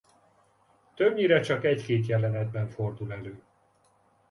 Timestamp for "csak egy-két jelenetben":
1.39-2.67